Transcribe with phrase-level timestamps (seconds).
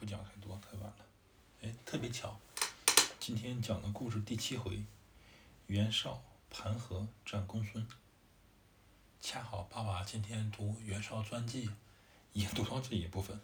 [0.00, 1.06] 不讲太多，太晚了。
[1.60, 2.40] 哎，特别巧，
[3.18, 4.82] 今天讲的故事第七回，
[5.66, 7.86] 袁绍盘河战公孙。
[9.20, 11.68] 恰好爸爸今天读袁绍传记，
[12.32, 13.38] 也读到这一部分。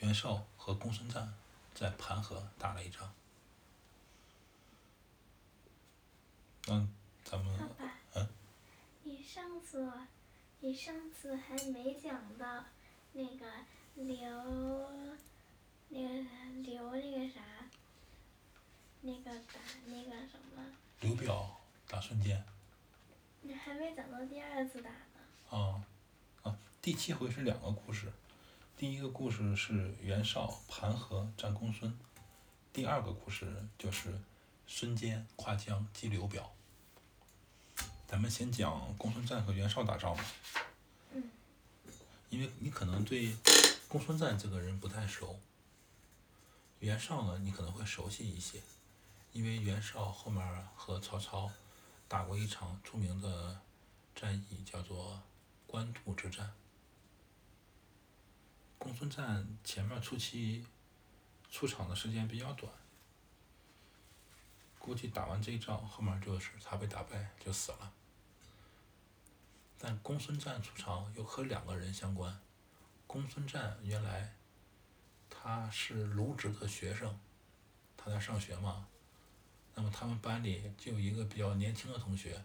[0.00, 1.32] 袁绍和公孙瓒
[1.72, 3.10] 在盘河打了一仗。
[6.68, 6.94] 嗯，
[7.24, 8.28] 咱们爸爸，嗯，
[9.04, 9.90] 你上次
[10.60, 12.66] 你上次还没讲到
[13.14, 13.46] 那个
[13.96, 14.06] 刘
[15.88, 16.24] 那个
[16.62, 17.40] 刘那个啥，
[19.02, 20.64] 那个打那个什么，
[21.00, 22.42] 刘表打孙坚。
[23.42, 24.96] 你还没讲到第二次打呢。
[25.50, 25.84] 啊，
[26.42, 28.12] 啊，第七回是两个故事，
[28.76, 31.96] 第一个故事是袁绍盘河战公孙，
[32.72, 34.18] 第二个故事就是
[34.66, 36.52] 孙坚跨江击刘表。
[38.08, 40.24] 咱们先讲公孙瓒和袁绍打仗吧。
[41.12, 41.30] 嗯。
[42.30, 43.36] 因为你可能对
[43.94, 45.38] 公孙瓒这个人不太熟，
[46.80, 48.60] 袁绍呢你可能会熟悉一些，
[49.30, 51.48] 因为袁绍后面和曹操
[52.08, 53.60] 打过一场著名的
[54.12, 55.22] 战役，叫做
[55.68, 56.52] 官渡之战。
[58.78, 60.66] 公孙瓒前面初期
[61.48, 62.72] 出场的时间比较短，
[64.80, 67.92] 估计打完这一仗，后面就是他被打败就死了。
[69.78, 72.40] 但公孙瓒出场又和两个人相关。
[73.14, 74.28] 公孙瓒原来
[75.30, 77.16] 他是卢植的学生，
[77.96, 78.88] 他在上学嘛。
[79.72, 82.44] 那么他们班里就有一个比较年轻的同学，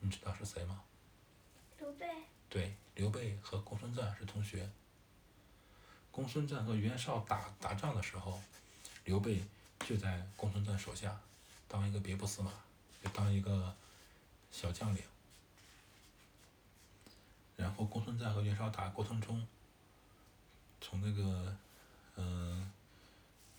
[0.00, 0.82] 你知道是谁吗？
[1.78, 2.08] 刘备。
[2.48, 4.68] 对，刘备和公孙瓒是同学。
[6.10, 8.42] 公孙瓒和袁绍打打仗的时候，
[9.04, 9.44] 刘备
[9.86, 11.16] 就在公孙瓒手下
[11.68, 12.50] 当一个别部司马，
[13.04, 13.72] 就当一个
[14.50, 15.00] 小将领。
[17.58, 19.44] 然后公孙瓒和袁绍打过程中，
[20.80, 21.56] 从那个
[22.14, 22.72] 嗯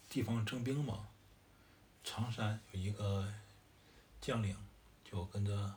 [0.10, 1.08] 地方征兵嘛，
[2.04, 3.32] 常山有一个
[4.22, 4.56] 将领
[5.04, 5.76] 就跟着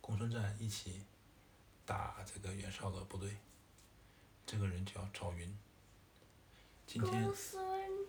[0.00, 1.02] 公孙瓒一起
[1.84, 3.36] 打这个袁绍的部队，
[4.46, 5.54] 这个人叫赵云。
[6.86, 7.62] 今天公孙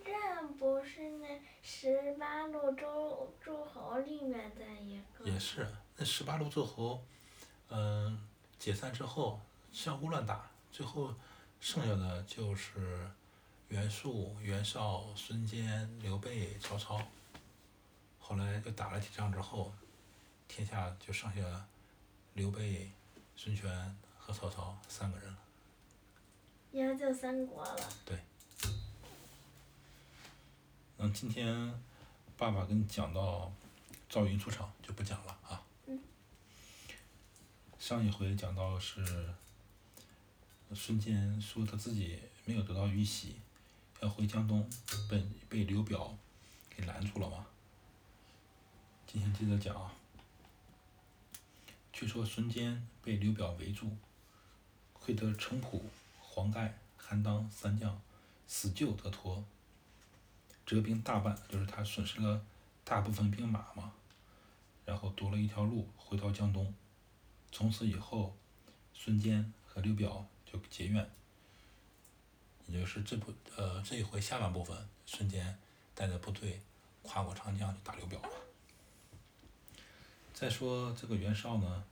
[0.05, 5.29] 瓒不是那十八路诸诸侯里面的一个。
[5.29, 5.67] 也是，
[5.97, 7.03] 那十八路诸侯，
[7.67, 8.25] 嗯，
[8.59, 9.39] 解散之后
[9.71, 11.13] 相互乱打，最后
[11.61, 13.09] 剩下的就是
[13.69, 17.01] 袁术、袁绍、孙坚、刘备、曹操。
[18.19, 19.73] 后来就打了几仗之后，
[20.47, 21.65] 天下就剩下
[22.33, 22.91] 刘备、
[23.35, 25.37] 孙权和曹操三个人了。
[26.71, 27.89] 也就三国了。
[28.05, 28.19] 对。
[30.97, 31.81] 嗯，今天
[32.37, 33.51] 爸爸跟你讲到
[34.09, 35.63] 赵云出场就不讲了啊。
[37.79, 39.33] 上一回讲到是
[40.75, 43.37] 孙坚说他自己没有得到玉玺，
[44.01, 44.69] 要回江东，
[45.09, 46.13] 被被刘表
[46.69, 47.47] 给拦住了嘛。
[49.07, 49.93] 今天接着讲啊。
[51.93, 53.95] 据说孙坚被刘表围住，
[54.91, 55.81] 会得程普、
[56.19, 57.99] 黄盖、韩当三将
[58.45, 59.41] 死救得脱。
[60.65, 62.45] 折兵大半，就是他损失了
[62.83, 63.93] 大部分兵马嘛，
[64.85, 66.73] 然后夺了一条路回到江东。
[67.51, 68.35] 从此以后，
[68.93, 71.09] 孙坚和刘表就结怨。
[72.67, 75.57] 也就是这部呃这一回下半部分，孙坚
[75.95, 76.61] 带着部队
[77.01, 78.29] 跨过长江去打刘表了。
[80.33, 81.83] 再说这个袁绍呢，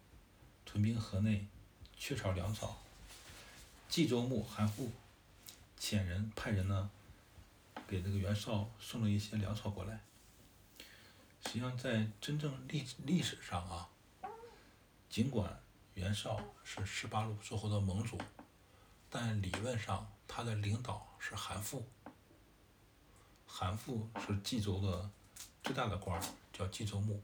[0.66, 1.47] 屯兵河内，
[1.97, 2.78] 缺少粮草。
[3.89, 4.89] 冀州牧韩馥
[5.79, 6.89] 遣人派人呢。
[7.88, 10.01] 给这个袁绍送了一些粮草过来。
[11.45, 13.88] 实际上，在真正历历史上啊，
[15.09, 15.59] 尽管
[15.95, 18.18] 袁绍是十八路诸侯的盟主，
[19.09, 21.81] 但理论上他的领导是韩馥。
[23.45, 25.09] 韩馥是冀州的
[25.63, 26.22] 最大的官，
[26.53, 27.22] 叫冀州牧。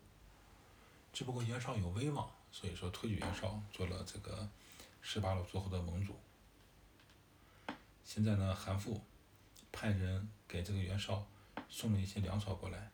[1.11, 4.49] 只不过袁绍有威望，所以说推举袁绍做了这个
[5.01, 6.15] 十八路诸侯的盟主。
[8.03, 8.99] 现在呢，韩馥
[9.71, 10.29] 派人。
[10.45, 11.25] 给这个袁绍
[11.67, 12.91] 送了一些粮草过来，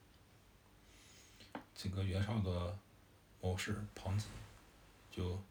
[1.75, 2.80] 这个袁绍的
[3.41, 4.27] 谋士庞吉
[5.11, 5.41] 就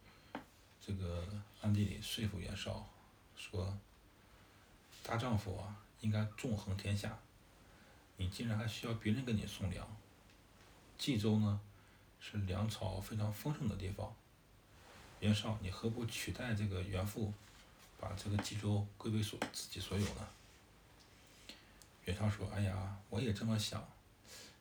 [0.81, 1.27] 这个
[1.61, 2.89] 暗地里说服袁绍
[3.37, 3.77] 说
[5.03, 7.19] ：“大丈夫啊，应该纵横天下，
[8.17, 9.87] 你竟然还需要别人给你送粮？
[10.97, 11.61] 冀州呢
[12.21, 14.15] 是粮草非常丰盛的地方，
[15.21, 17.33] 袁绍，你何不取代这个袁父，
[18.01, 20.29] 把这个冀州归为所自己所有呢？”
[22.07, 23.87] 袁绍说：“哎呀，我也这么想，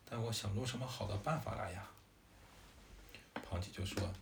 [0.09, 1.89] 但我想不出什么好的办法来呀。”
[3.50, 4.13] 庞吉就说：“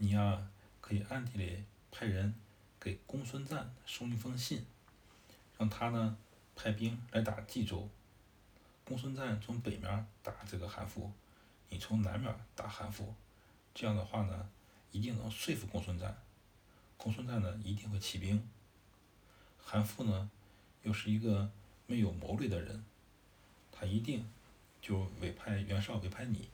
[0.00, 0.48] 你呀，
[0.80, 2.32] 可以暗地里派人
[2.78, 4.64] 给公孙瓒送一封信，
[5.58, 6.16] 让他呢
[6.54, 7.88] 派兵来打冀州。
[8.84, 11.10] 公孙瓒从北面打这个韩馥，
[11.68, 13.06] 你从南面打韩馥，
[13.74, 14.48] 这样的话呢，
[14.92, 16.16] 一定能说服公孙瓒。
[16.96, 18.48] 公孙瓒呢一定会起兵。
[19.60, 20.30] 韩馥呢
[20.84, 21.50] 又是一个
[21.86, 22.84] 没有谋略的人，
[23.72, 24.30] 他一定
[24.80, 26.48] 就委派袁绍委派你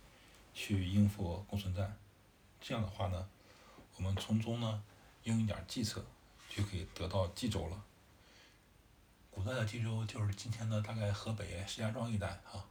[0.55, 1.95] 去应付公孙瓒。
[2.67, 3.29] 这样的话呢，
[3.95, 4.83] 我们从中呢
[5.25, 6.03] 用一点计策，
[6.49, 7.85] 就可以得到冀州了。
[9.31, 12.65] 古代的冀州就是今天的大概河北石家庄一带啊，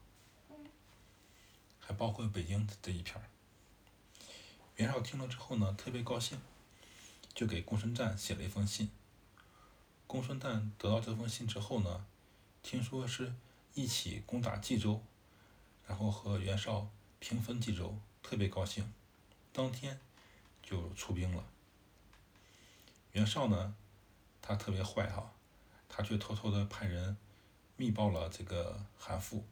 [1.79, 3.23] 还包括北京这一片。
[4.77, 6.41] 袁绍听了之后呢，特别高兴，
[7.35, 8.89] 就给公孙瓒写了一封信。
[10.07, 12.03] 公孙瓒得到这封信之后呢，
[12.63, 13.35] 听说是
[13.75, 15.03] 一起攻打冀州，
[15.85, 18.91] 然后和袁绍平分冀州，特别高兴，
[19.53, 19.99] 当天
[20.61, 21.45] 就出兵了。
[23.13, 23.75] 袁绍呢，
[24.41, 25.31] 他特别坏哈。
[25.95, 27.15] 他却偷偷的派人
[27.77, 29.43] 密报了这个韩馥。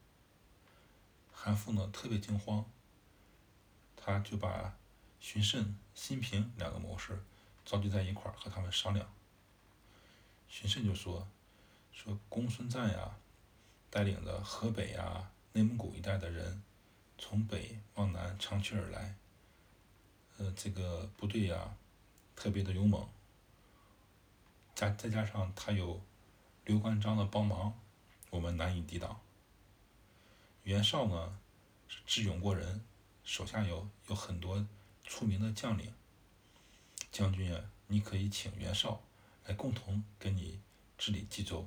[1.32, 2.64] 韩馥呢特别惊慌，
[3.94, 4.76] 他就把
[5.20, 7.22] 荀慎、辛平两个谋士
[7.64, 9.08] 召集在一块儿和他们商量。
[10.48, 11.28] 荀慎就说
[11.94, 13.16] ：“说公孙瓒呀，
[13.88, 16.60] 带领着河北呀、内蒙古一带的人，
[17.16, 19.14] 从北往南长驱而来。
[20.42, 21.76] 呃，这个部队呀，
[22.34, 23.08] 特别的勇猛。
[24.74, 26.00] 加再加上他有。”
[26.64, 27.76] 刘关张的帮忙，
[28.30, 29.20] 我们难以抵挡。
[30.62, 31.36] 袁绍呢
[31.88, 32.84] 是智勇过人，
[33.24, 34.64] 手下有有很多
[35.02, 35.92] 出名的将领。
[37.10, 39.02] 将军啊，你可以请袁绍
[39.44, 40.60] 来共同跟你
[40.96, 41.66] 治理冀州。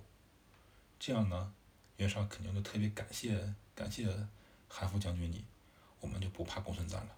[0.98, 1.54] 这样呢，
[1.98, 4.08] 袁绍肯定就特别感谢感谢
[4.70, 5.44] 韩馥将军你，
[6.00, 7.18] 我们就不怕公孙瓒了。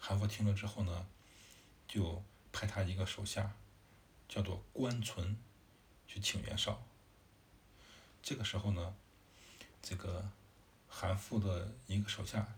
[0.00, 1.06] 韩馥听了之后呢，
[1.86, 2.20] 就
[2.50, 3.52] 派他一个手下，
[4.28, 5.36] 叫做关存。
[6.12, 6.82] 去请袁绍。
[8.20, 8.96] 这个时候呢，
[9.80, 10.28] 这个
[10.88, 12.52] 韩馥的一个手下，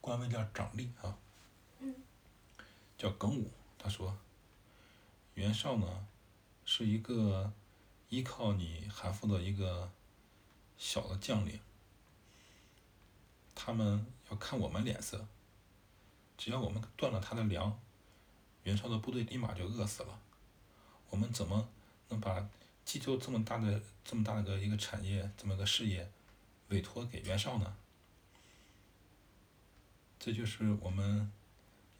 [0.00, 1.18] 官位叫长吏啊，
[2.96, 3.50] 叫耿武。
[3.76, 4.16] 他说
[5.34, 6.06] ：“袁绍呢，
[6.64, 7.52] 是一个
[8.08, 9.90] 依靠你韩馥的一个
[10.78, 11.58] 小的将领，
[13.52, 15.26] 他们要看我们脸色。
[16.36, 17.78] 只要我们断了他的粮，
[18.64, 20.20] 袁绍的部队立马就饿死了。
[21.10, 21.68] 我们怎么
[22.08, 22.48] 能把？”
[22.86, 26.08] 冀州这么大的、这么大的个一个产业，这么个事业，
[26.68, 27.76] 委托给袁绍呢？
[30.20, 31.32] 这就是我们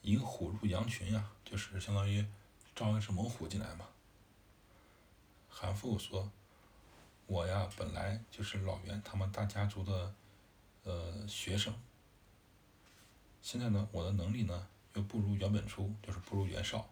[0.02, 2.24] 引虎入羊群呀，就是相当于
[2.72, 3.84] 招一只猛虎进来嘛。
[5.48, 6.30] 韩馥说
[7.26, 10.14] ：“我呀，本来就是老袁他们大家族的
[10.84, 11.74] 呃学生，
[13.46, 16.90] 现在呢，我的能力呢又不如原本初，就是不如袁绍。”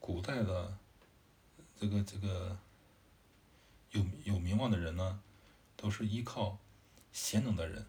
[0.00, 0.76] 古代的
[1.78, 2.58] 这个这个
[3.92, 5.22] 有有名望的人呢，
[5.76, 6.58] 都是依靠
[7.12, 7.86] 贤能的人。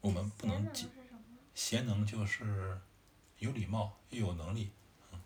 [0.00, 0.86] 我们不能嫉
[1.52, 2.80] 贤能就是
[3.40, 4.70] 有礼貌又有能力，
[5.10, 5.20] 嗯，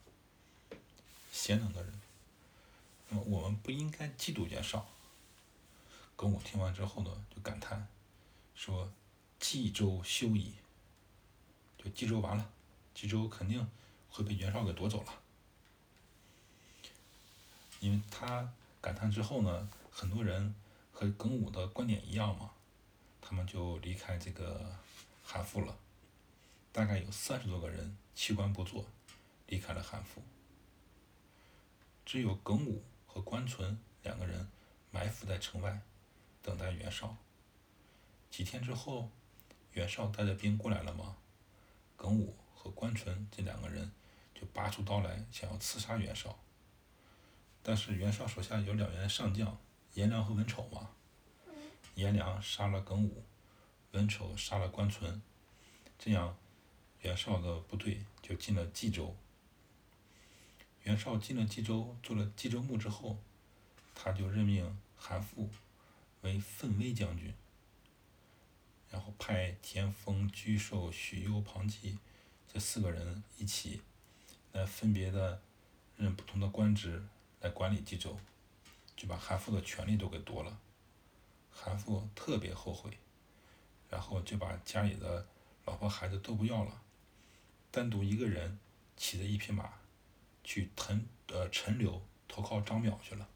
[1.31, 2.00] 贤能的人。
[3.11, 4.88] 那么我们不应该嫉妒袁绍。
[6.17, 7.87] 耿武听完之后呢，就感叹
[8.55, 8.90] 说
[9.41, 10.55] ：“冀州休矣。”
[11.83, 12.53] 就冀州完了，
[12.95, 13.67] 冀州肯定
[14.11, 15.21] 会被袁绍给夺走了。
[17.81, 20.55] 因为他感叹之后呢，很多人
[20.93, 22.51] 和耿武的观点一样嘛，
[23.23, 24.77] 他们就离开这个
[25.25, 25.75] 韩馥了。
[26.70, 28.85] 大概有三十多个人弃官不做，
[29.47, 30.20] 离开了韩馥。
[32.05, 34.47] 只有耿武和关纯两个人
[34.91, 35.81] 埋伏在城外，
[36.43, 37.17] 等待袁绍。
[38.31, 39.11] 几天之后，
[39.72, 41.17] 袁绍带着兵过来了吗？
[41.96, 43.91] 耿武和关淳这两个人
[44.34, 46.39] 就拔出刀来，想要刺杀袁绍。
[47.62, 49.58] 但是袁绍手下有两员上将，
[49.94, 50.91] 颜良和文丑嘛。
[51.94, 53.24] 颜良杀了耿武，
[53.93, 55.20] 文丑杀了关淳，
[55.98, 56.36] 这样
[57.00, 59.15] 袁绍的部队就进了冀州。
[60.84, 63.19] 袁绍进了冀州，做了冀州牧之后，
[63.94, 65.48] 他就任命韩馥
[66.22, 67.34] 为奋威将军，
[68.91, 71.99] 然后派田丰、沮授、许攸、庞吉
[72.53, 73.81] 这四个人一起，
[74.53, 75.41] 来分别的
[75.97, 77.03] 任不同的官职。
[77.43, 78.20] 来管理冀州，
[78.94, 80.59] 就把韩馥的权力都给夺了。
[81.51, 82.99] 韩馥特别后悔，
[83.89, 85.27] 然后就把家里的
[85.65, 86.82] 老婆孩子都不要了，
[87.70, 88.59] 单独一个人
[88.94, 89.73] 骑着一匹马，
[90.44, 93.27] 去陈呃陈留投靠张邈去了，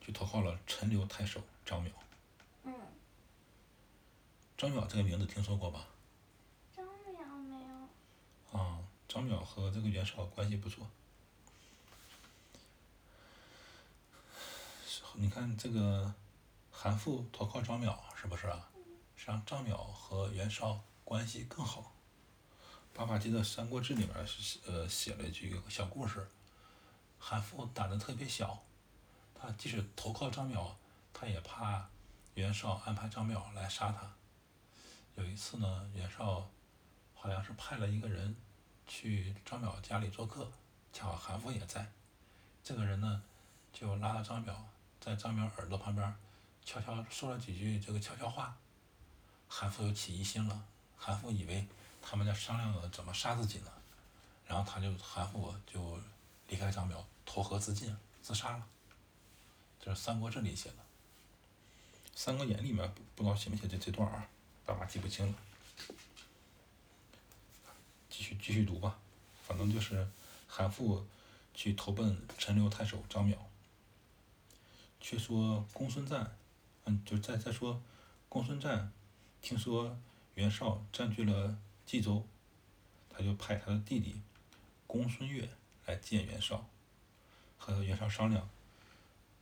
[0.00, 1.90] 去投靠了陈留太守张邈。
[4.54, 4.56] 嗯。
[4.56, 5.86] 张邈这个名字听说过吧？
[6.74, 8.58] 张邈没有。
[8.58, 10.86] 啊，张邈和这个袁绍关系不错。
[15.16, 16.12] 你看这个
[16.72, 18.68] 韩馥投靠张邈，是不是啊？
[19.16, 21.92] 让张邈和袁绍关系更好。
[22.92, 26.28] 爸爸记得《三国志》里面是呃写了一句小故事，
[27.18, 28.62] 韩馥胆子特别小，
[29.34, 30.72] 他即使投靠张邈，
[31.12, 31.88] 他也怕
[32.34, 34.12] 袁绍安排张邈来杀他。
[35.16, 36.48] 有一次呢，袁绍
[37.14, 38.34] 好像是派了一个人
[38.86, 40.50] 去张邈家里做客，
[40.92, 41.90] 恰好韩馥也在，
[42.64, 43.22] 这个人呢
[43.72, 44.54] 就拉着张邈。
[45.00, 46.14] 在张邈耳朵旁边
[46.64, 48.56] 悄悄说了几句这个悄悄话，
[49.48, 50.64] 韩馥又起疑心了。
[50.96, 51.66] 韩馥以为
[52.02, 53.70] 他们在商量着怎么杀自己呢，
[54.46, 56.00] 然后他就韩馥就
[56.48, 58.66] 离开张邈，投河自尽，自杀了。
[59.78, 60.76] 这是《三国志》里写的，
[62.14, 64.26] 《三国演义》里面不知道写没写这这段啊？
[64.64, 65.34] 爸爸记不清了。
[68.08, 68.98] 继续继续读吧，
[69.46, 70.08] 反正就是
[70.46, 71.02] 韩馥
[71.52, 73.36] 去投奔陈留太守张邈。
[75.00, 76.26] 却说公孙瓒，
[76.84, 77.82] 嗯，就再再说，
[78.28, 78.90] 公孙瓒
[79.42, 79.98] 听说
[80.34, 82.26] 袁绍占据了冀州，
[83.10, 84.22] 他就派他的弟弟
[84.86, 85.48] 公孙越
[85.84, 86.66] 来见袁绍，
[87.58, 88.48] 和袁绍商量。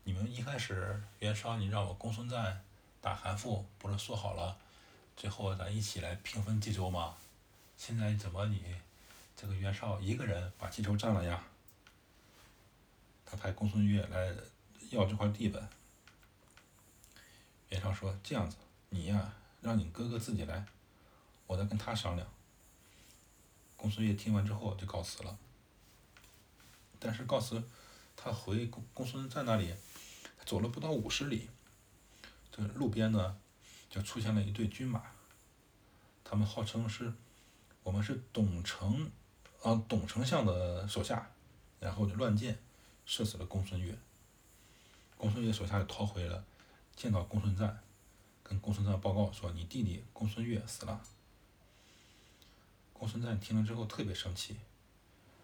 [0.04, 2.64] 你们一开始袁绍你让我公孙瓒
[3.00, 4.58] 打韩馥，不是说好了，
[5.16, 7.16] 最后咱一起来平分冀州吗？
[7.76, 8.62] 现在怎么你
[9.36, 11.44] 这个袁绍一个人把冀州占了呀？
[13.24, 14.34] 他派公孙越来。
[14.90, 15.66] 要这块地本，
[17.70, 18.58] 袁绍说：“这样子，
[18.90, 20.66] 你呀，让你哥哥自己来，
[21.46, 22.28] 我再跟他商量。”
[23.74, 25.38] 公孙越听完之后就告辞了。
[26.98, 27.64] 但是告辞，
[28.14, 29.74] 他回公公孙瓒那里，
[30.44, 31.48] 走了不到五十里，
[32.54, 33.38] 这路边呢，
[33.92, 35.02] 就出现了一队军马。
[36.24, 37.12] 他们号称是，
[37.82, 39.10] 我们是董承，
[39.62, 41.30] 啊，董丞相的手下，
[41.78, 42.58] 然后就乱箭
[43.04, 43.94] 射死了公孙越。
[45.18, 46.42] 公孙越手下就逃回了，
[46.96, 47.78] 见到公孙瓒，
[48.42, 51.02] 跟公孙瓒报告说：“你弟弟公孙越死了。”
[52.94, 54.56] 公孙瓒听了之后特别生气，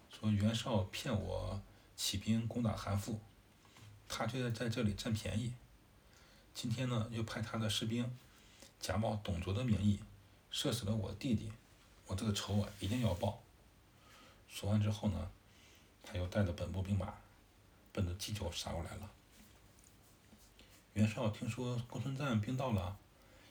[0.09, 1.61] 说：“袁绍骗我
[1.95, 3.19] 起兵攻打韩馥，
[4.07, 5.53] 他却在在这里占便宜。
[6.55, 8.17] 今天呢，又派他的士兵
[8.79, 9.99] 假冒董卓的名义，
[10.49, 11.51] 射死了我弟弟，
[12.07, 13.41] 我这个仇啊一定要报。”
[14.47, 15.29] 说完之后呢，
[16.01, 17.13] 他又带着本部兵马，
[17.91, 19.11] 奔着冀州杀过来了。
[20.93, 22.97] 袁绍听说公孙瓒兵到了，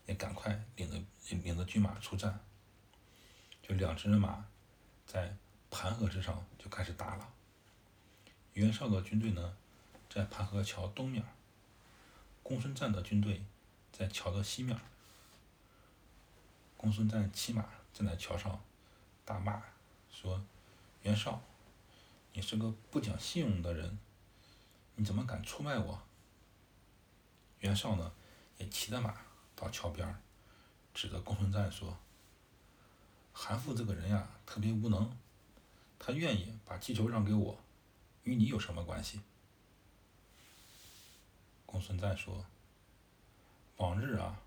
[0.06, 2.40] 也赶快领着领着军马出战。
[3.62, 4.46] 就两支人马，
[5.06, 5.36] 在
[5.70, 7.32] 盘河之上就开始打了。
[8.54, 9.56] 袁绍的军队呢，
[10.10, 11.22] 在盘河桥东面；
[12.42, 13.44] 公孙瓒的军队
[13.92, 14.78] 在桥的西面。
[16.78, 18.62] 公孙瓒骑马站在桥上，
[19.24, 19.60] 大骂
[20.12, 20.40] 说
[21.02, 21.42] ：“袁绍，
[22.32, 23.98] 你是个不讲信用的人，
[24.94, 26.00] 你怎么敢出卖我？”
[27.58, 28.12] 袁绍呢，
[28.58, 29.20] 也骑着马
[29.56, 30.22] 到桥边，
[30.94, 31.98] 指着公孙瓒说
[33.34, 35.10] ：“韩馥这个人呀，特别无能，
[35.98, 37.58] 他愿意把冀州让给我，
[38.22, 39.20] 与你有什么关系？”
[41.66, 42.46] 公孙瓒说
[43.78, 44.40] ：“往日啊，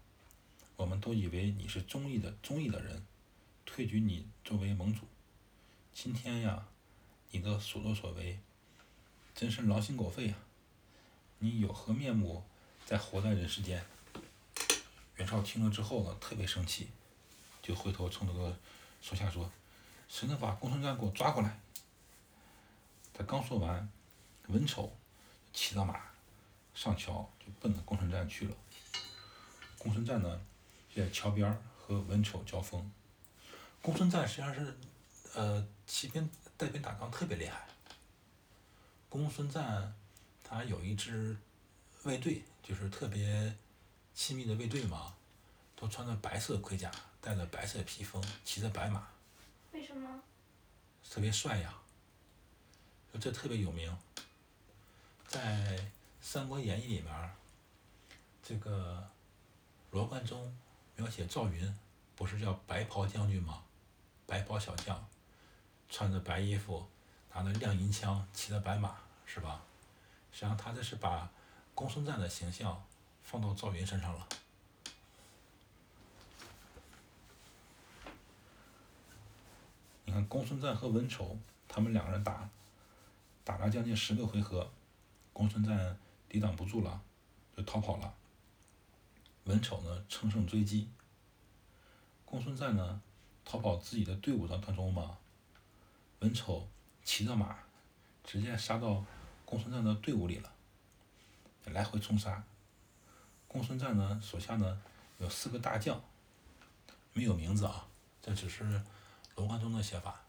[0.81, 3.05] 我们都以为你是忠义的忠义的人，
[3.67, 5.05] 推举你作为盟主。
[5.93, 6.65] 今天呀，
[7.29, 8.39] 你的所作所为，
[9.35, 10.35] 真是狼心狗肺啊！
[11.37, 12.43] 你有何面目？”
[12.83, 13.85] 在活在人世间，
[15.17, 16.89] 袁绍听了之后呢，特别生气，
[17.61, 18.57] 就回头冲这个
[19.03, 19.51] 手下说
[20.09, 21.59] ：“谁能把公孙瓒给我抓过来？”
[23.13, 23.87] 他刚说完，
[24.47, 24.97] 文丑
[25.53, 26.01] 骑着马
[26.73, 28.55] 上桥，就奔着公孙瓒去了。
[29.77, 30.41] 公孙瓒呢，
[30.95, 32.91] 在桥边和文丑交锋。
[33.81, 34.77] 公孙瓒实际上是，
[35.33, 37.67] 呃，骑兵带兵打仗特别厉害。
[39.09, 39.93] 公孙瓒
[40.43, 41.37] 他有一支
[42.03, 42.43] 卫队。
[42.63, 43.57] 就是特别
[44.13, 45.15] 亲密的卫队嘛，
[45.75, 49.07] 都穿着白色盔甲，带着白色披风，骑着白马。
[49.73, 50.21] 为什么？
[51.09, 51.73] 特别帅呀！
[53.11, 53.97] 就这特别有名。
[55.27, 55.77] 在
[56.21, 57.35] 《三国演义》里面，
[58.43, 59.09] 这个
[59.89, 60.55] 罗贯中
[61.01, 61.75] 描写赵云，
[62.15, 63.63] 不是叫白袍将军吗？
[64.27, 65.03] 白袍小将，
[65.89, 66.85] 穿着白衣服，
[67.33, 69.63] 拿着亮银枪，骑着白马，是吧？
[70.31, 71.27] 实际上他这是把。
[71.73, 72.83] 公孙瓒的形象
[73.23, 74.27] 放到赵云身上了。
[80.05, 81.35] 你看，公孙瓒和文丑
[81.67, 82.47] 他们两个人打，
[83.43, 84.69] 打了将近十个回合，
[85.33, 85.97] 公孙瓒
[86.29, 87.01] 抵挡不住了，
[87.57, 88.13] 就逃跑了。
[89.45, 90.89] 文丑呢，乘胜追击。
[92.25, 93.01] 公孙瓒呢，
[93.43, 95.17] 逃跑自己的队伍当中嘛，
[96.19, 96.67] 文丑
[97.03, 97.57] 骑着马，
[98.23, 99.03] 直接杀到
[99.45, 100.51] 公孙瓒的队伍里了，
[101.65, 102.43] 来回冲杀。
[103.47, 104.81] 公孙瓒呢手下呢
[105.17, 106.01] 有四个大将，
[107.11, 107.85] 没有名字啊，
[108.21, 108.81] 这只是
[109.35, 110.21] 罗贯中的写法。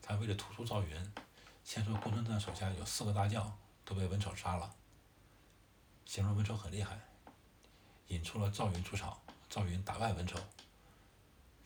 [0.00, 1.12] 他为了突出赵云，
[1.64, 4.72] 先说公孙瓒手下有四个大将都被文丑杀了，
[6.04, 7.00] 形容文丑很厉害，
[8.08, 9.16] 引出了赵云出场，
[9.48, 10.38] 赵云打败文丑，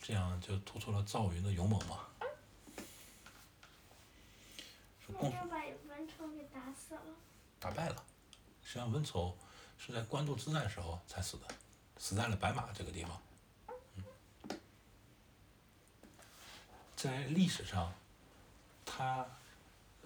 [0.00, 2.00] 这样就突出了赵云的勇猛嘛。
[5.18, 5.22] 把
[5.88, 7.00] 文丑给打死了。
[7.58, 8.04] 打败了，
[8.62, 9.36] 实际上文丑
[9.78, 11.46] 是在官渡之战时候才死的，
[11.96, 13.22] 死在了白马这个地方。
[13.94, 14.04] 嗯，
[16.94, 17.94] 在历史上，
[18.84, 19.26] 他，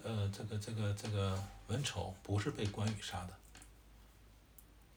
[0.03, 3.37] 呃，这个这个这个文丑不是被关羽杀的，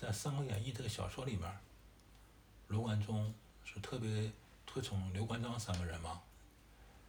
[0.04, 1.50] 在《三国演义》这个小说里面，
[2.68, 3.34] 罗贯中
[3.64, 4.30] 是特别
[4.66, 6.22] 推崇刘关张三个人嘛，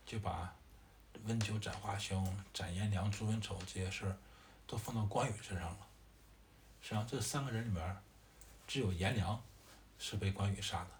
[0.06, 0.54] 就把
[1.24, 4.16] 温酒斩华雄、斩颜良、诛文丑这些事儿，
[4.68, 5.78] 都放到关羽身上了。
[6.80, 7.96] 实际上，这三个人里面，
[8.64, 9.42] 只有颜良
[9.98, 10.90] 是被关羽杀的。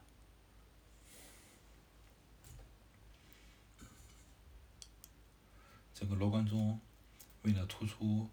[5.95, 6.81] 这个罗贯中
[7.43, 8.29] 为了突出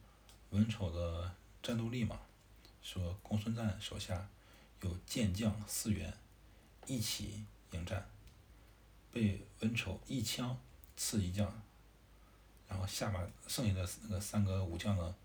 [0.50, 2.20] 文丑的战斗力嘛，
[2.82, 4.28] 说公孙瓒手下
[4.82, 6.14] 有健将四员
[6.88, 8.10] 一起迎战，
[9.12, 10.58] 被文丑一枪
[10.98, 11.62] 刺一将，
[12.68, 15.16] 然后下马剩下的那个三个武将呢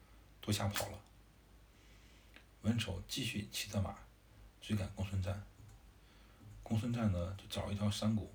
[0.41, 0.99] 都吓跑了。
[2.63, 3.97] 文丑继续骑着马
[4.61, 5.43] 追赶公孙瓒，
[6.63, 8.33] 公孙瓒呢就找一条山谷，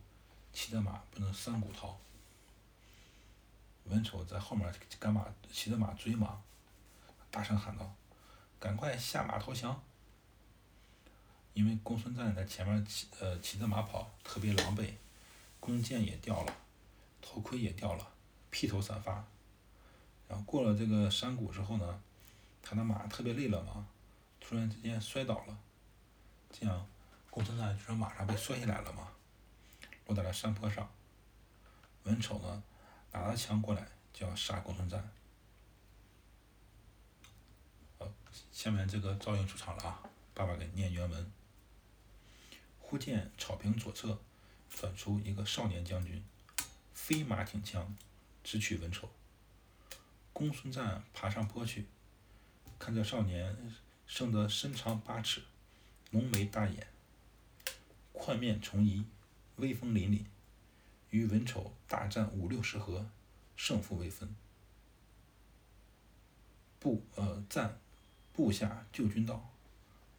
[0.51, 1.99] 骑着马奔着山谷逃。
[3.85, 6.41] 文丑在后面赶马，骑着马追嘛，
[7.29, 7.93] 大声喊道
[8.61, 9.83] ：“赶快下马投降！”
[11.53, 14.93] 因为公孙瓒在前面骑，呃，骑着马跑，特别狼狈，
[15.59, 16.55] 弓箭也掉了，
[17.21, 18.07] 头盔也掉了，
[18.49, 19.25] 披头散发。
[20.29, 22.01] 然后过了这个山谷之后呢，
[22.61, 23.85] 他的马特别累了嘛，
[24.39, 25.57] 突然之间摔倒了，
[26.49, 26.87] 这样
[27.29, 29.09] 公孙瓒就说马上被摔下来了嘛，
[30.05, 30.89] 落在了山坡上。
[32.03, 32.63] 文丑呢？
[33.11, 34.97] 拿着枪过来就要杀公孙瓒。
[37.99, 38.07] 好，
[38.51, 40.03] 下面这个赵云出场了啊！
[40.33, 41.31] 爸爸给念原文。
[42.79, 44.19] 忽见草坪左侧
[44.69, 46.23] 转出一个少年将军，
[46.93, 47.95] 飞马挺枪，
[48.43, 49.09] 直取文丑。
[50.33, 51.87] 公孙瓒爬上坡去，
[52.79, 53.55] 看这少年
[54.07, 55.41] 生得身长八尺，
[56.11, 56.87] 浓眉大眼，
[58.13, 59.05] 宽面重颐，
[59.57, 60.25] 威风凛凛。
[61.09, 63.05] 与文丑大战五六十合，
[63.57, 64.33] 胜负未分。
[66.79, 67.80] 不呃赞
[68.41, 69.53] 部下救军到，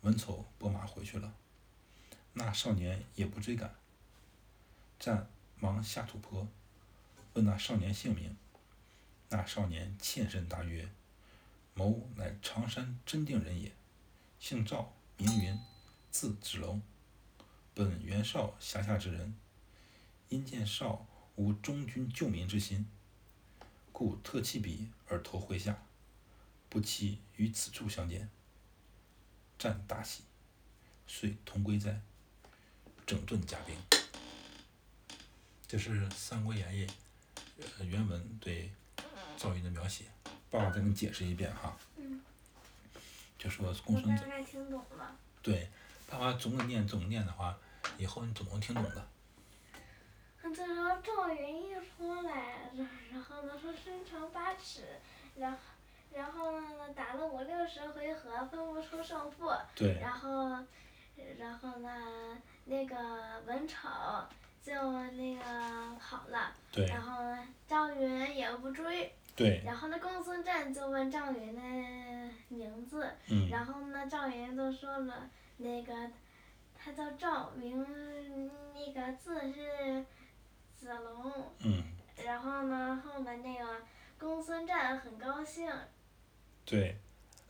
[0.02, 1.34] 文丑拨马回去了。
[2.34, 3.74] 那少年也不追赶。
[4.96, 6.46] 战忙下土坡，
[7.34, 8.36] 问那少年姓名。
[9.28, 10.88] 那少年欠身答曰
[11.74, 13.72] ：“某乃常山真定人也，
[14.38, 15.58] 姓赵，名云，
[16.12, 16.80] 字子龙，
[17.74, 19.34] 本袁绍辖下之人。”
[20.30, 21.04] 因见绍
[21.34, 22.86] 无忠君救民之心，
[23.90, 25.82] 故特弃笔而投麾下，
[26.72, 28.30] 不期于此处相见。
[29.58, 30.22] 战大喜，
[31.06, 32.00] 遂同归寨，
[33.04, 33.76] 整顿甲兵。
[35.68, 36.86] 这是《三国演义》
[37.84, 38.72] 原文对
[39.36, 40.06] 赵云的描写。
[40.48, 41.76] 爸爸再给你解释一遍哈。
[41.96, 42.22] 嗯。
[43.38, 44.16] 就说公孙瓒。
[44.16, 45.14] 大概听懂了。
[45.42, 45.68] 对，
[46.08, 47.54] 爸爸总给念总念的话，
[47.98, 49.06] 以后你总能听懂的。
[50.42, 52.70] 这时候赵云一出来，
[53.12, 54.98] 然后呢说身长八尺，
[55.36, 55.58] 然后
[56.14, 59.50] 然后呢打了五六十回合分不出胜负，
[60.00, 60.58] 然后
[61.38, 62.96] 然后呢那个
[63.46, 63.88] 文丑
[64.62, 64.72] 就
[65.12, 65.42] 那个
[65.98, 66.52] 跑了，
[66.88, 67.22] 然后
[67.66, 69.12] 赵云也不追，
[69.64, 71.60] 然后呢公孙瓒就问赵云的
[72.48, 73.10] 名字，
[73.50, 75.92] 然后呢赵云就说了那个
[76.78, 80.04] 他叫赵名那个字是。
[80.74, 81.32] 子龙，
[82.24, 83.64] 然后呢，后面那个
[84.18, 85.72] 公孙瓒很高兴。
[86.64, 86.98] 对，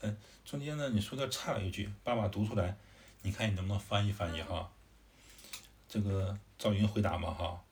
[0.00, 2.76] 嗯，中间呢，你说的差了一句，爸爸读出来，
[3.22, 4.70] 你看你能不能翻译翻译哈？
[5.88, 7.62] 这个赵云回答嘛哈，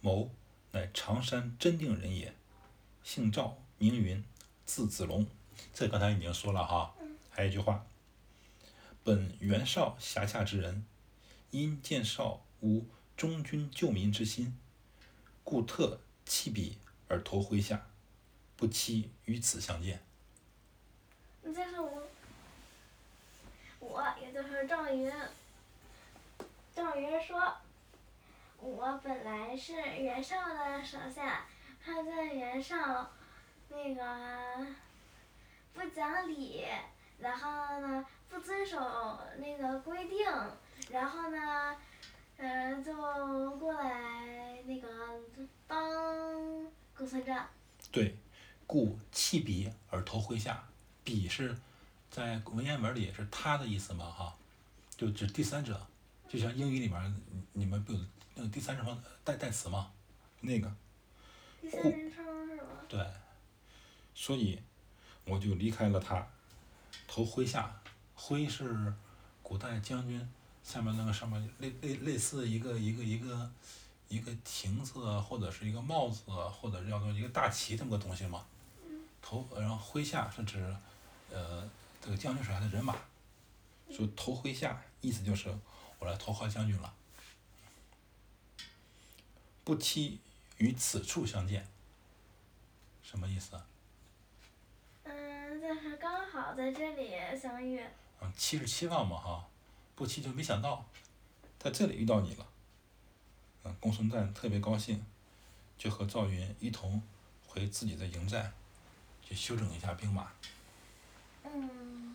[0.00, 0.30] 某
[0.72, 2.34] 乃常山真定人也，
[3.02, 4.22] 姓赵，名云，
[4.66, 5.26] 字子龙。
[5.72, 6.94] 这刚才已经说了哈，
[7.30, 7.86] 还有一句话，
[9.02, 10.84] 本袁绍辖下之人，
[11.50, 12.86] 因见绍无
[13.16, 14.56] 忠君救民之心。
[15.42, 17.88] 故特弃笔而投麾下，
[18.56, 20.04] 不期于此相见。
[21.42, 22.02] 这是我，
[23.80, 25.12] 我也就是赵云。
[26.72, 27.52] 赵云说
[28.60, 31.44] ：“我本来是袁绍的手下，
[31.84, 33.10] 他在袁绍
[33.68, 34.66] 那个
[35.74, 36.64] 不讲理，
[37.18, 38.78] 然后呢不遵守
[39.38, 40.24] 那个规定，
[40.90, 41.76] 然后呢，
[42.36, 42.94] 嗯、就
[43.58, 44.88] 过来那个
[45.66, 45.90] 当
[46.96, 47.48] 公孙瓒。
[47.90, 48.16] 对，
[48.66, 50.62] 故弃笔而投麾下。
[51.04, 51.56] 彼是
[52.10, 54.36] 在文言文里是他的意思嘛哈，
[54.96, 55.86] 就指第三者，
[56.28, 57.98] 就像英语里面你你们不有
[58.34, 59.90] 那个第三人称代代词吗？
[60.40, 60.72] 那个
[61.60, 62.64] 第三人称是吧？
[62.88, 63.06] 对，
[64.14, 64.60] 所以
[65.24, 66.26] 我就离开了他，
[67.06, 67.74] 投麾下。
[68.16, 68.92] 麾是
[69.42, 70.28] 古代将军
[70.62, 73.50] 下面那个上面类类类似一个一个一个
[74.08, 78.44] 一个亭子啊，或者是一个帽子啊，或者叫做一个大旗这么个东西嘛。
[79.22, 80.76] 头然后麾下是指
[81.30, 81.68] 呃
[82.00, 82.96] 这个将军手下的人马，
[83.90, 85.48] 说投麾下意思就是
[85.98, 86.94] 我来投靠将军了。
[89.62, 90.18] 不期
[90.56, 91.68] 于此处相见，
[93.02, 93.66] 什么意思啊？
[95.04, 97.80] 嗯，就是刚好在这里相遇。
[98.20, 99.46] 嗯，七十七万嘛哈，
[99.94, 100.84] 不期就没想到，
[101.58, 102.46] 在这里遇到你了。
[103.64, 105.04] 嗯，公孙瓒特别高兴，
[105.78, 107.02] 就和赵云一同
[107.46, 108.52] 回自己的营寨，
[109.22, 110.32] 去休整一下兵马。
[111.44, 112.14] 嗯，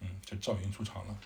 [0.00, 1.18] 嗯，这赵云出场了。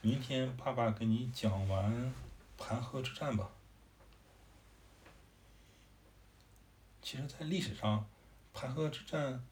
[0.00, 2.14] 明天爸爸给你讲完
[2.56, 3.50] 盘河之战吧。
[7.02, 8.06] 其实，在历史上，
[8.52, 9.42] 盘河之战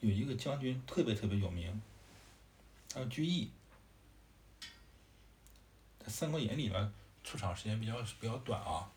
[0.00, 1.82] 有一个将军特别特别有名，
[2.88, 3.50] 叫居易。
[6.00, 8.90] 在《三国演义》里面出场时间比较比较短啊，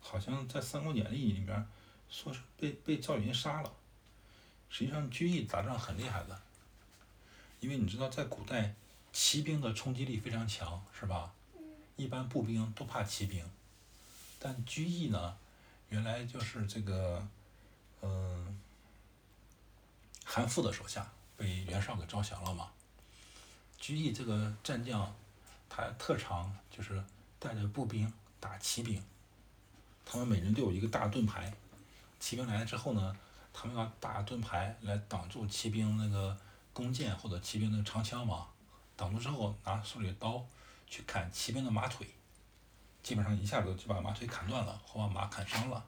[0.00, 1.68] 好像在《三国演义》里面
[2.08, 3.72] 说是被被赵云杀了。
[4.72, 6.40] 实际上，居易打仗很厉害的，
[7.60, 8.74] 因为你知道，在古代，
[9.12, 11.30] 骑兵的冲击力非常强，是吧？
[11.96, 13.44] 一般步兵都怕骑兵，
[14.38, 15.36] 但居易呢，
[15.90, 17.28] 原来就是这个，
[18.00, 18.58] 嗯、
[20.24, 22.70] 韩馥的手下，被袁绍给招降了嘛。
[23.78, 25.14] 居易这个战将，
[25.68, 27.04] 他特长就是
[27.38, 29.04] 带着步兵打骑兵，
[30.06, 31.52] 他们每人都有一个大盾牌，
[32.18, 33.14] 骑兵来了之后呢，
[33.52, 36.36] 他们要大盾牌来挡住骑兵那个
[36.72, 38.48] 弓箭或者骑兵那个长枪嘛，
[38.96, 40.44] 挡住之后拿手里的刀
[40.86, 42.08] 去砍骑兵的马腿，
[43.02, 45.84] 基本上一下子就把马腿砍断了，或把马砍伤了，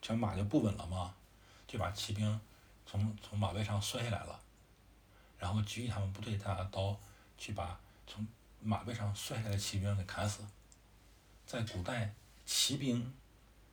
[0.00, 1.14] 这马就不稳了嘛，
[1.66, 2.40] 就把骑兵
[2.86, 4.40] 从从马背上摔下来了，
[5.38, 6.96] 然后狙击他们部队拿刀
[7.36, 8.26] 去把从
[8.60, 10.44] 马背上摔下来的骑兵给砍死。
[11.44, 12.14] 在古代，
[12.46, 13.12] 骑兵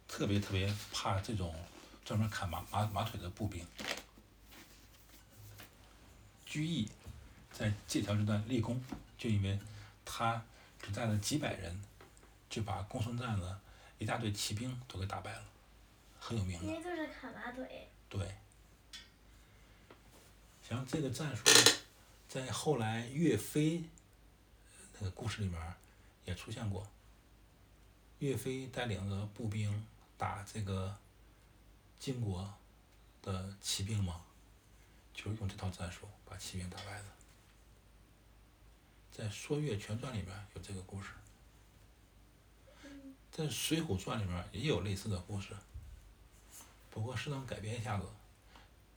[0.08, 1.54] 特别特别怕这种
[2.10, 3.64] 专门砍马马马腿的步兵。
[6.44, 6.90] 居易
[7.54, 8.84] 在借条这段立功，
[9.16, 9.60] 就因为
[10.04, 10.44] 他
[10.82, 11.80] 只带了几百人，
[12.50, 13.62] 就把公孙瓒的
[14.00, 15.44] 一大队骑兵都给打败了，
[16.20, 16.82] 很有名的。
[16.82, 17.88] 就是砍马腿。
[18.10, 18.36] 对，
[20.68, 21.44] 像这个战术，
[22.28, 23.84] 在后来岳飞
[24.98, 25.62] 那个故事里面
[26.26, 26.88] 也出现过。
[28.18, 29.86] 岳飞带领着步兵
[30.18, 30.98] 打这个
[32.00, 32.54] 晋国
[33.22, 34.22] 的骑兵嘛，
[35.14, 37.06] 就是用这套战术把骑兵打败的。
[39.12, 41.10] 在《说岳全传》里面有这个故事，
[43.32, 45.54] 在《水浒传》里面也有类似的故事。
[46.90, 48.06] 不过适当改编一下子，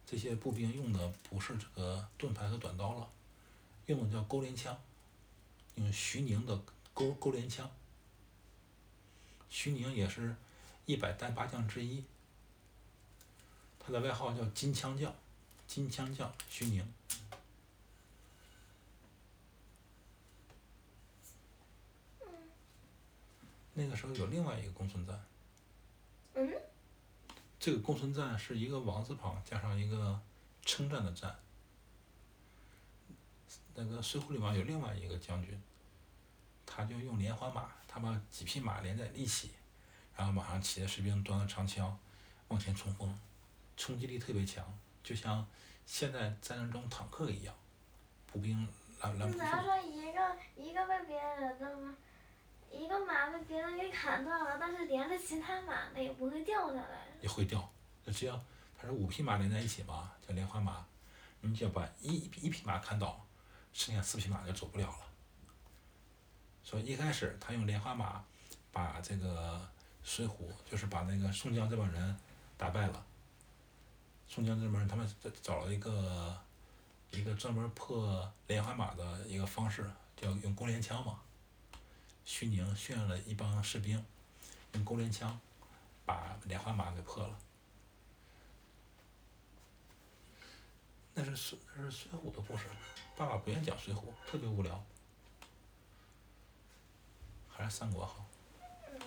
[0.06, 3.10] 这些步兵用的不是这个盾牌和短刀了，
[3.86, 4.80] 用的叫钩镰枪，
[5.74, 6.62] 用徐宁的
[6.94, 7.68] 钩钩镰枪。
[9.50, 10.36] 徐宁也是
[10.86, 12.04] 一百单八将之一，
[13.84, 15.12] 他的外号叫金枪将，
[15.66, 16.86] 金枪将徐宁。
[23.74, 25.20] 那个时候有另外一个公孙瓒。
[26.34, 26.48] 嗯。
[27.58, 30.20] 这个公孙瓒是一个王字旁加上一个
[30.64, 31.36] 称赞的赞。
[33.74, 35.58] 那个《水浒》里面有另外一个将军，
[36.66, 39.50] 他就用连环马，他把几匹马连在一起，
[40.14, 41.98] 然后马上骑着士兵端着长枪
[42.48, 43.18] 往前冲锋，
[43.82, 44.64] 冲击力特别强，
[45.02, 45.44] 就像
[45.84, 47.52] 现在战争中坦克一样，
[48.28, 48.56] 步兵
[49.00, 49.40] 拦拦不住。
[49.40, 51.92] 假如说一个一个被别人的马，
[52.70, 57.08] 一个马被别人给砍断了，但是连着其他马的也不会掉下来。
[57.20, 57.68] 也会掉。
[58.04, 58.40] 那只要
[58.78, 60.86] 它是五匹马连在一起嘛，叫连环马，
[61.40, 63.26] 你只要把一一匹马砍倒，
[63.72, 65.00] 剩下四匹马就走不了了。
[66.62, 68.24] 所以一开始他用连环马
[68.70, 69.68] 把这个
[70.04, 70.34] 水浒，
[70.70, 72.16] 就是把那个宋江这帮人
[72.56, 73.04] 打败了。
[74.28, 75.08] 宋江这边他们
[75.42, 76.38] 找了一个
[77.10, 81.20] 一个专门破连环马的一个方式，叫用钩镰枪嘛。
[82.24, 84.04] 徐宁训练了一帮士兵，
[84.72, 85.40] 用钩镰枪。
[86.04, 87.38] 把连环马给破了。
[91.14, 92.64] 那是水那是水浒的故事，
[93.16, 94.84] 爸爸不愿意讲水浒，特别无聊。
[97.48, 98.26] 还是三国好。
[98.90, 99.00] 嗯，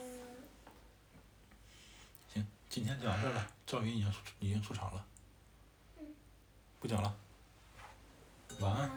[2.33, 5.05] 行，今天讲到这儿了，赵云已经出已经出场了。
[6.79, 7.15] 不讲了。
[8.59, 8.91] 晚安。